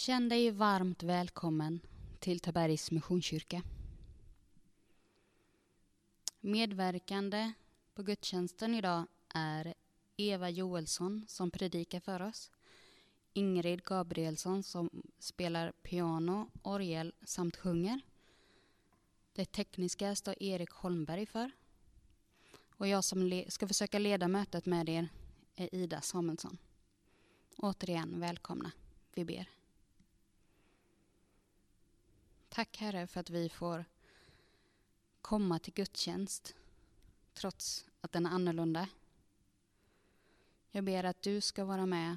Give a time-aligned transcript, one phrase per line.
[0.00, 1.80] Känn dig varmt välkommen
[2.18, 3.62] till Tabergs Missionskyrka.
[6.40, 7.52] Medverkande
[7.94, 9.74] på gudstjänsten idag är
[10.16, 12.50] Eva Joelsson som predikar för oss,
[13.32, 18.00] Ingrid Gabrielsson som spelar piano, orgel samt sjunger.
[19.32, 21.50] Det tekniska står Erik Holmberg för.
[22.76, 25.08] Och jag som ska försöka leda mötet med er
[25.56, 26.58] är Ida Samuelsson.
[27.56, 28.72] Återigen välkomna.
[29.14, 29.59] Vi ber.
[32.50, 33.84] Tack Herre för att vi får
[35.20, 36.54] komma till gudstjänst
[37.34, 38.88] trots att den är annorlunda.
[40.70, 42.16] Jag ber att du ska vara med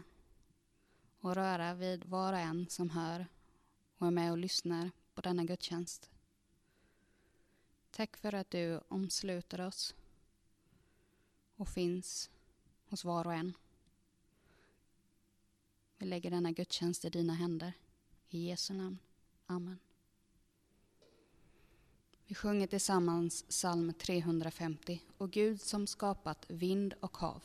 [1.20, 3.28] och röra vid var och en som hör
[3.98, 6.10] och är med och lyssnar på denna gudstjänst.
[7.92, 9.96] Tack för att du omsluter oss
[11.56, 12.30] och finns
[12.86, 13.54] hos var och en.
[15.98, 17.74] Vi lägger denna gudstjänst i dina händer.
[18.30, 19.00] I Jesu namn.
[19.46, 19.80] Amen.
[22.34, 27.42] Vi sjunger tillsammans psalm 350 och Gud som skapat vind och hav.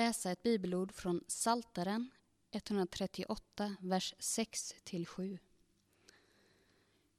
[0.00, 2.10] Läsa ett bibelord från Saltaren
[2.52, 5.38] 138, vers 6-7.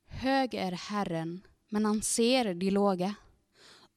[0.05, 3.15] Hög är Herren, men han ser de låga.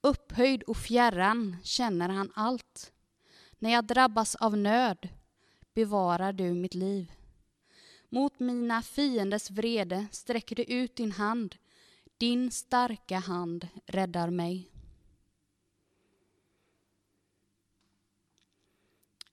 [0.00, 2.92] Upphöjd och fjärran känner han allt.
[3.58, 5.08] När jag drabbas av nöd
[5.74, 7.12] bevarar du mitt liv.
[8.08, 11.56] Mot mina fienders vrede sträcker du ut din hand.
[12.16, 14.73] Din starka hand räddar mig.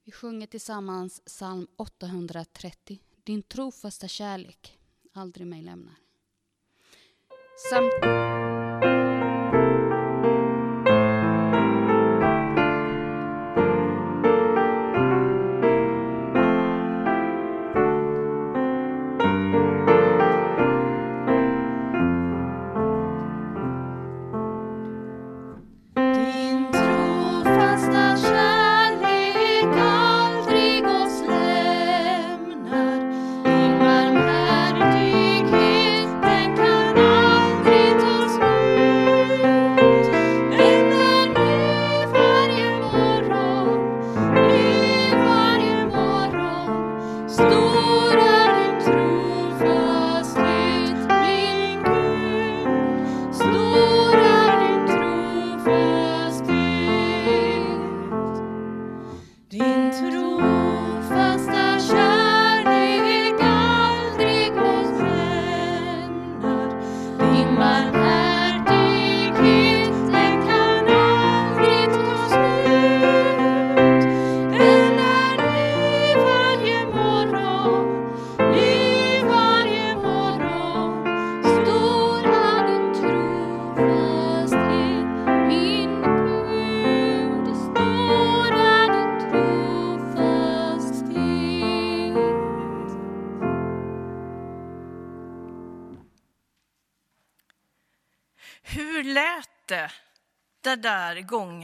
[0.04, 3.00] Vi sjunger tillsammans psalm 830.
[3.24, 4.80] Din trofasta kärlek
[5.14, 5.96] aldrig mig lämnar.
[7.70, 7.94] Samt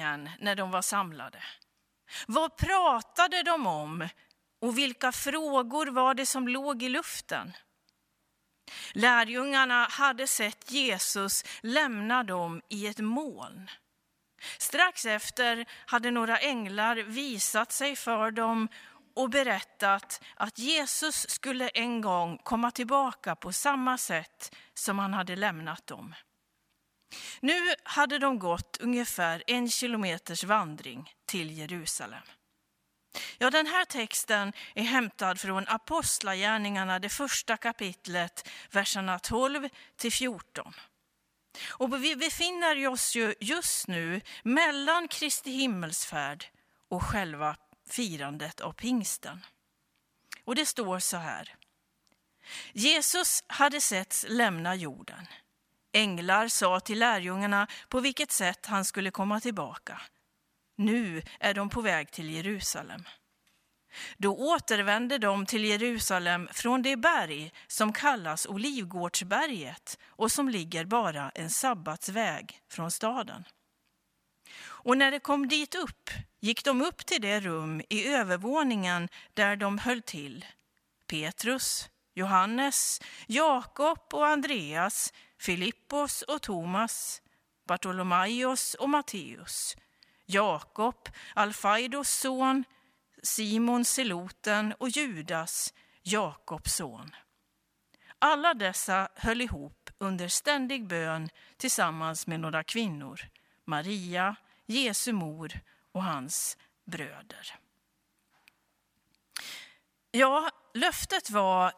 [0.07, 1.43] där när de var samlade?
[2.27, 4.09] Vad pratade de om
[4.61, 7.53] och vilka frågor var det som låg i luften?
[8.93, 13.69] Lärjungarna hade sett Jesus lämna dem i ett moln.
[14.57, 18.67] Strax efter hade några änglar visat sig för dem
[19.15, 25.35] och berättat att Jesus skulle en gång komma tillbaka på samma sätt som han hade
[25.35, 26.15] lämnat dem.
[27.39, 32.23] Nu hade de gått ungefär en kilometers vandring till Jerusalem.
[33.37, 40.73] Ja, den här texten är hämtad från Apostlagärningarna, det första kapitlet, verserna 12 till 14.
[41.67, 46.45] Och vi befinner oss ju just nu mellan Kristi himmelsfärd
[46.89, 47.55] och själva
[47.89, 49.45] firandet av pingsten.
[50.43, 51.55] Och det står så här.
[52.73, 55.27] Jesus hade setts lämna jorden.
[55.93, 60.01] Änglar sa till lärjungarna på vilket sätt han skulle komma tillbaka.
[60.77, 63.03] Nu är de på väg till Jerusalem.
[64.17, 71.29] Då återvände de till Jerusalem från det berg som kallas Olivgårdsberget och som ligger bara
[71.29, 73.43] en sabbatsväg från staden.
[74.59, 79.55] Och när de kom dit upp gick de upp till det rum i övervåningen där
[79.55, 80.45] de höll till.
[81.07, 87.21] Petrus, Johannes, Jakob och Andreas, Filippos och Thomas,
[87.67, 89.77] Bartolomaios och Matteus,
[90.25, 92.63] Jakob, Alfaidos son,
[93.23, 97.15] Simon Seloten och Judas, Jakobs son.
[98.19, 103.21] Alla dessa höll ihop under ständig bön tillsammans med några kvinnor,
[103.65, 105.59] Maria, Jesu mor
[105.91, 107.59] och hans bröder.
[110.11, 111.73] Ja, löftet var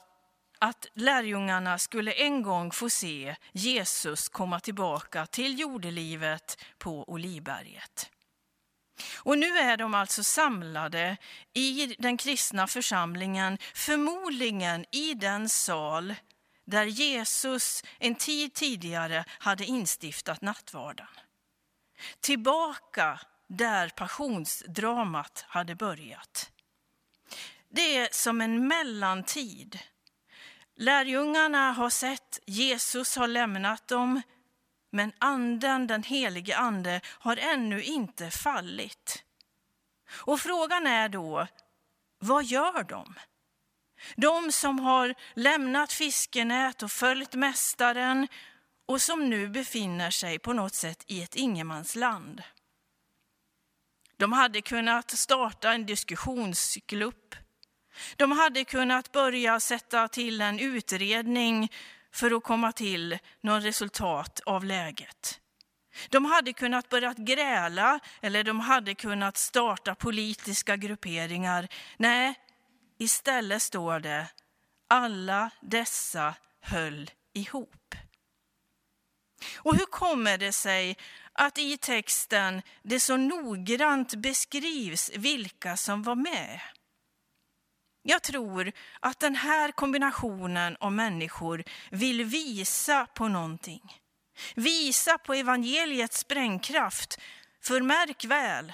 [0.59, 8.11] att lärjungarna skulle en gång få se Jesus komma tillbaka till jordelivet på Olivberget.
[9.15, 11.17] Och nu är de alltså samlade
[11.53, 16.15] i den kristna församlingen, förmodligen i den sal
[16.65, 21.07] där Jesus en tid tidigare hade instiftat nattvarden.
[22.19, 26.51] Tillbaka där passionsdramat hade börjat.
[27.69, 29.79] Det är som en mellantid.
[30.81, 34.21] Lärjungarna har sett Jesus har lämnat dem,
[34.91, 39.23] men anden, den helige ande, har ännu inte fallit.
[40.09, 41.47] Och frågan är då,
[42.19, 43.13] vad gör de?
[44.15, 48.27] De som har lämnat fiskenät och följt Mästaren
[48.85, 52.43] och som nu befinner sig på något sätt i ett ingenmansland.
[54.17, 57.35] De hade kunnat starta en diskussionsklubb.
[58.15, 61.71] De hade kunnat börja sätta till en utredning
[62.11, 65.39] för att komma till något resultat av läget.
[66.09, 71.67] De hade kunnat börja gräla eller de hade kunnat starta politiska grupperingar.
[71.97, 72.33] Nej,
[72.97, 74.27] istället står det
[74.87, 77.95] alla dessa höll ihop.
[79.57, 80.97] Och hur kommer det sig
[81.33, 86.59] att i texten det så noggrant beskrivs vilka som var med?
[88.09, 94.01] Jag tror att den här kombinationen av människor vill visa på någonting.
[94.55, 97.19] Visa på evangeliets sprängkraft.
[97.61, 98.73] För märk väl,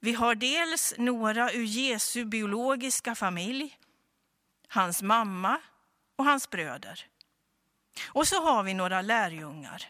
[0.00, 3.78] vi har dels några ur Jesu biologiska familj,
[4.68, 5.60] hans mamma
[6.16, 7.06] och hans bröder.
[8.08, 9.88] Och så har vi några lärjungar.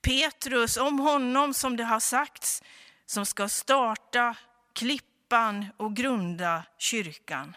[0.00, 2.62] Petrus, om honom som det har sagts,
[3.06, 4.36] som ska starta
[4.72, 7.56] klippan och grunda kyrkan.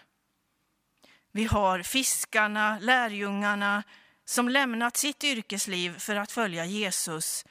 [1.31, 3.83] Vi har fiskarna, lärjungarna
[4.25, 7.45] som lämnat sitt yrkesliv för att följa Jesus.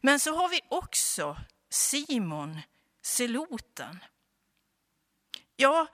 [0.00, 1.36] Men så har vi också
[1.70, 2.60] Simon,
[3.02, 3.98] seloten.
[5.56, 5.86] Ja,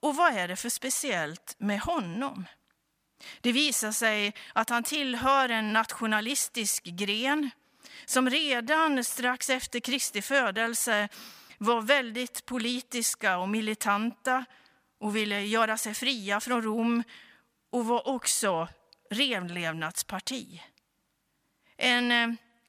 [0.00, 2.46] och vad är det för speciellt med honom?
[3.40, 7.50] Det visar sig att han tillhör en nationalistisk gren
[8.04, 11.08] som redan strax efter Kristi födelse
[11.58, 14.44] var väldigt politiska och militanta
[15.00, 17.02] och ville göra sig fria från Rom
[17.70, 18.68] och var också
[19.10, 20.62] renlevnadsparti.
[21.76, 22.28] En eh,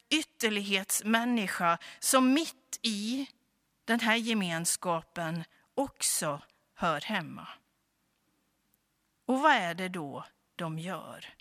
[0.10, 3.28] ytterlighetsmänniska som mitt i
[3.86, 6.42] den här gemenskapen också
[6.76, 7.48] hör hemma.
[9.26, 11.34] Och vad är det då de gör?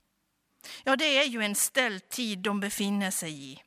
[0.84, 3.62] Ja, det är ju en ställtid de befinner sig i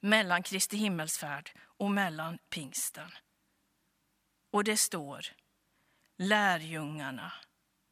[0.00, 3.10] mellan Kristi himmelsfärd och mellan pingsten.
[4.50, 5.26] Och det står
[6.18, 7.32] lärjungarna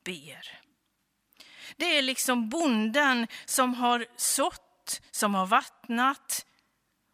[0.05, 0.59] ber.
[1.77, 6.47] Det är liksom bonden som har sått som har vattnat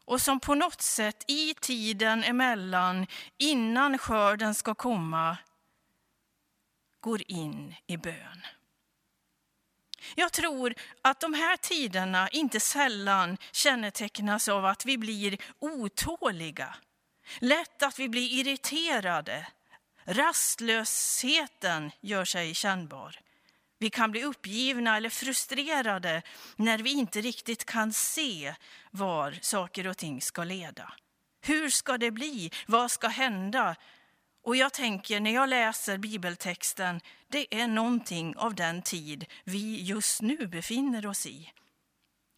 [0.05, 3.07] och som på något sätt i tiden emellan,
[3.38, 5.37] innan skörden ska komma,
[7.00, 8.43] går in i bön.
[10.15, 16.75] Jag tror att de här tiderna inte sällan kännetecknas av att vi blir otåliga.
[17.38, 19.47] Lätt att vi blir irriterade.
[20.11, 23.21] Rastlösheten gör sig kännbar.
[23.79, 26.23] Vi kan bli uppgivna eller frustrerade
[26.57, 28.55] när vi inte riktigt kan se
[28.91, 30.93] var saker och ting ska leda.
[31.41, 32.50] Hur ska det bli?
[32.67, 33.77] Vad ska hända?
[34.45, 40.23] Och jag tänker när jag läser bibeltexten, det är någonting av den tid vi just
[40.23, 41.53] nu befinner oss i.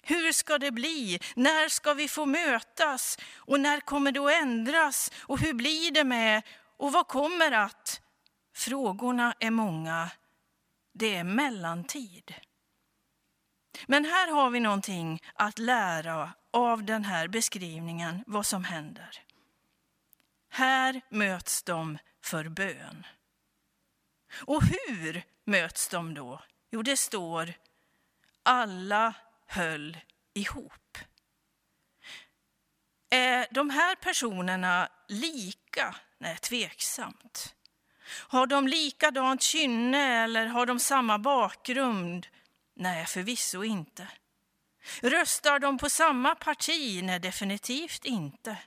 [0.03, 1.21] Hur ska det bli?
[1.37, 3.19] När ska vi få mötas?
[3.35, 5.13] Och när kommer det att ändras?
[5.19, 6.43] Och hur blir det med?
[6.81, 8.03] Och vad kommer att?
[8.55, 10.11] Frågorna är många.
[10.93, 12.35] Det är mellantid.
[13.87, 19.23] Men här har vi någonting att lära av den här beskrivningen, vad som händer.
[20.49, 23.07] Här möts de för bön.
[24.33, 26.43] Och hur möts de då?
[26.71, 27.53] Jo, det står
[28.43, 29.15] alla
[29.47, 29.99] höll
[30.35, 30.99] ihop.
[33.11, 35.97] Är de här personerna lika?
[36.21, 37.55] Nej, tveksamt.
[38.11, 42.27] Har de likadant kynne eller har de samma bakgrund?
[42.75, 44.09] Nej, förvisso inte.
[45.03, 47.01] Röstar de på samma parti?
[47.03, 48.59] Nej, definitivt inte.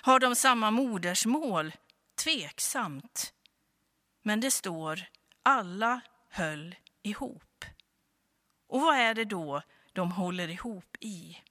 [0.00, 1.72] Har de samma modersmål?
[2.24, 3.32] Tveksamt.
[4.22, 5.02] Men det står
[5.42, 7.64] alla höll ihop.
[8.68, 11.42] Och vad är det då de håller ihop i?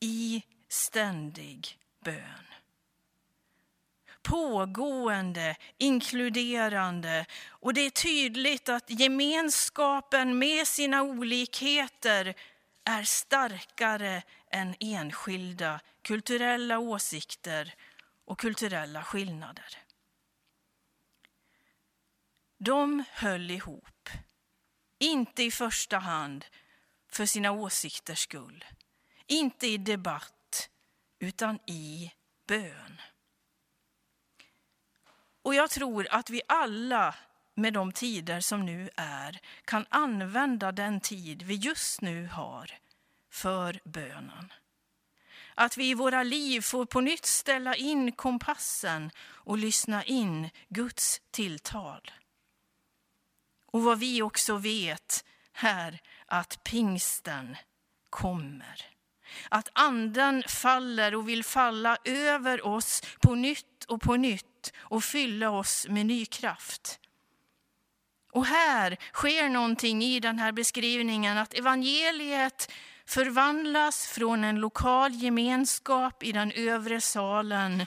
[0.00, 2.55] I ständig bön.
[4.26, 12.34] Pågående, inkluderande och det är tydligt att gemenskapen med sina olikheter
[12.84, 17.74] är starkare än enskilda kulturella åsikter
[18.24, 19.78] och kulturella skillnader.
[22.58, 24.08] De höll ihop,
[24.98, 26.44] inte i första hand
[27.08, 28.64] för sina åsikters skull,
[29.26, 30.70] inte i debatt,
[31.18, 32.12] utan i
[32.46, 33.00] bön.
[35.46, 37.14] Och jag tror att vi alla
[37.54, 42.70] med de tider som nu är kan använda den tid vi just nu har
[43.30, 44.52] för bönen.
[45.54, 51.20] Att vi i våra liv får på nytt ställa in kompassen och lyssna in Guds
[51.30, 52.10] tilltal.
[53.66, 55.24] Och vad vi också vet
[55.54, 57.56] är att pingsten
[58.10, 58.95] kommer.
[59.48, 65.50] Att anden faller och vill falla över oss på nytt och på nytt och fylla
[65.50, 67.00] oss med ny kraft.
[68.32, 72.72] Och här sker någonting i den här beskrivningen att evangeliet
[73.06, 77.86] förvandlas från en lokal gemenskap i den övre salen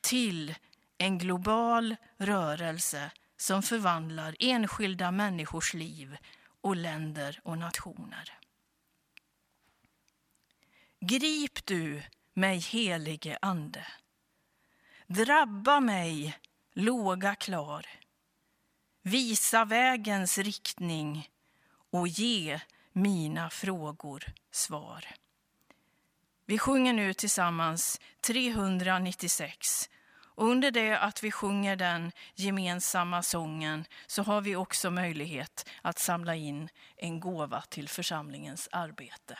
[0.00, 0.54] till
[0.98, 6.16] en global rörelse som förvandlar enskilda människors liv
[6.60, 8.39] och länder och nationer.
[11.02, 12.02] Grip du
[12.34, 13.86] mig, helige Ande.
[15.06, 16.38] Drabba mig,
[16.72, 17.86] låga klar.
[19.02, 21.28] Visa vägens riktning
[21.90, 22.60] och ge
[22.92, 25.04] mina frågor svar.
[26.46, 29.90] Vi sjunger nu tillsammans 396
[30.22, 35.98] och under det att vi sjunger den gemensamma sången så har vi också möjlighet att
[35.98, 39.38] samla in en gåva till församlingens arbete.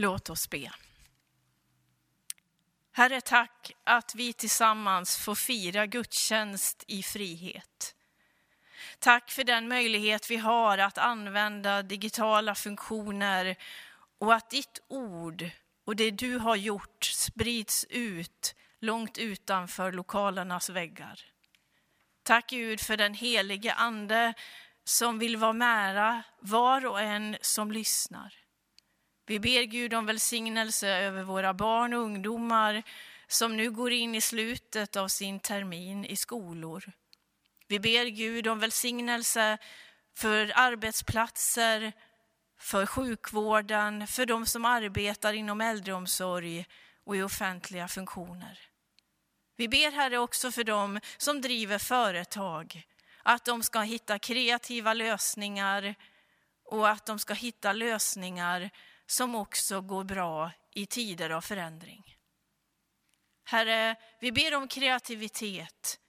[0.00, 0.72] Låt oss be.
[2.92, 7.94] Herre, tack att vi tillsammans får fira gudstjänst i frihet.
[8.98, 13.56] Tack för den möjlighet vi har att använda digitala funktioner
[14.18, 15.50] och att ditt ord
[15.84, 21.20] och det du har gjort sprids ut långt utanför lokalernas väggar.
[22.22, 24.34] Tack Gud för den helige Ande
[24.84, 28.39] som vill vara nära var och en som lyssnar.
[29.30, 32.82] Vi ber Gud om välsignelse över våra barn och ungdomar
[33.26, 36.92] som nu går in i slutet av sin termin i skolor.
[37.68, 39.58] Vi ber Gud om välsignelse
[40.14, 41.92] för arbetsplatser,
[42.58, 46.66] för sjukvården, för de som arbetar inom äldreomsorg
[47.04, 48.58] och i offentliga funktioner.
[49.56, 52.82] Vi ber Herre också för dem som driver företag,
[53.22, 55.94] att de ska hitta kreativa lösningar
[56.64, 58.70] och att de ska hitta lösningar
[59.10, 62.16] som också går bra i tider av förändring.
[63.44, 66.00] Herre, vi ber om kreativitet,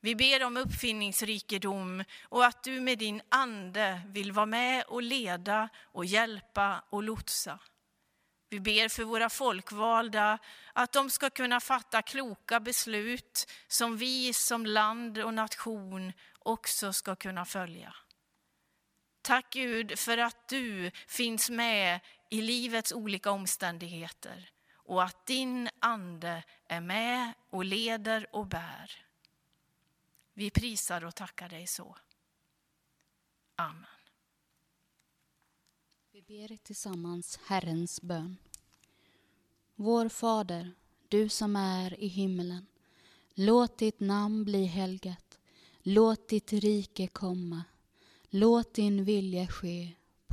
[0.00, 5.68] vi ber om uppfinningsrikedom och att du med din ande vill vara med och leda
[5.82, 7.58] och hjälpa och lotsa.
[8.48, 10.38] Vi ber för våra folkvalda
[10.72, 17.16] att de ska kunna fatta kloka beslut som vi som land och nation också ska
[17.16, 17.94] kunna följa.
[19.22, 22.00] Tack Gud för att du finns med
[22.34, 29.06] i livets olika omständigheter och att din ande är med och leder och bär.
[30.32, 31.96] Vi prisar och tackar dig så.
[33.56, 33.84] Amen.
[36.12, 38.36] Vi ber tillsammans Herrens bön.
[39.74, 40.72] Vår Fader,
[41.08, 42.66] du som är i himmelen.
[43.34, 45.38] Låt ditt namn bli helgat.
[45.82, 47.64] Låt ditt rike komma.
[48.30, 49.92] Låt din vilja ske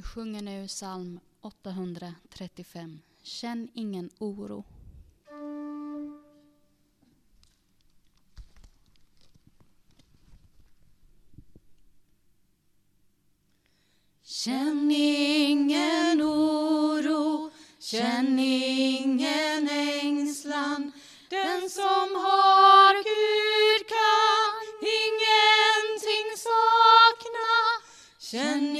[0.00, 3.00] Vi sjunger nu psalm 835.
[3.22, 4.64] Känn ingen oro.
[14.22, 20.92] Känn ingen oro, känn ingen ängslan.
[21.28, 24.64] Den som har Gud kan
[25.02, 27.50] ingenting sakna.
[28.18, 28.76] Känn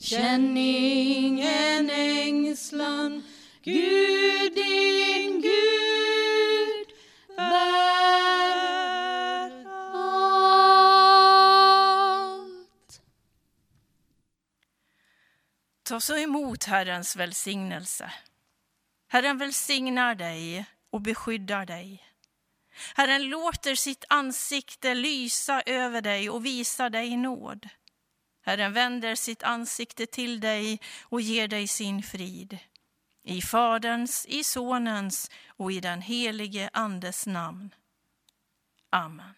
[0.00, 3.22] känn ingen ängslan.
[3.62, 6.88] Gud, din Gud,
[7.36, 7.58] bär
[9.66, 10.52] allt.
[15.82, 18.12] Ta så emot Herrens välsignelse.
[19.08, 22.04] Herren välsignar dig och beskyddar dig.
[22.94, 27.68] Herren låter sitt ansikte lysa över dig och visar dig nåd.
[28.48, 32.58] Herren vänder sitt ansikte till dig och ger dig sin frid.
[33.24, 37.74] I Faderns, i Sonens och i den helige Andes namn.
[38.90, 39.34] Amen.